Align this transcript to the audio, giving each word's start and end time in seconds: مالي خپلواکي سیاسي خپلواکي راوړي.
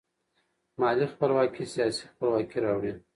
مالي 0.79 1.05
خپلواکي 1.13 1.63
سیاسي 1.73 2.03
خپلواکي 2.11 2.57
راوړي. 2.65 2.93